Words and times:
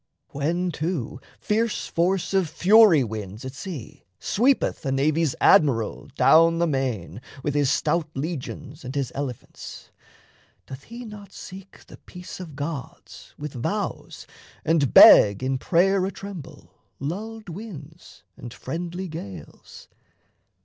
When, 0.29 0.71
too, 0.71 1.21
fierce 1.39 1.85
force 1.85 2.33
of 2.33 2.49
fury 2.49 3.03
winds 3.03 3.45
at 3.45 3.53
sea 3.53 4.03
Sweepeth 4.19 4.83
a 4.83 4.91
navy's 4.91 5.35
admiral 5.39 6.07
down 6.15 6.57
the 6.57 6.65
main 6.65 7.21
With 7.43 7.53
his 7.53 7.69
stout 7.71 8.09
legions 8.15 8.83
and 8.83 8.95
his 8.95 9.11
elephants, 9.13 9.91
Doth 10.65 10.85
he 10.85 11.05
not 11.05 11.31
seek 11.31 11.85
the 11.85 11.97
peace 11.97 12.39
of 12.39 12.55
gods 12.55 13.35
with 13.37 13.53
vows, 13.53 14.25
And 14.65 14.91
beg 14.91 15.43
in 15.43 15.59
prayer, 15.59 16.03
a 16.07 16.11
tremble, 16.11 16.73
lulled 16.99 17.47
winds 17.47 18.23
And 18.35 18.51
friendly 18.51 19.07
gales? 19.07 19.87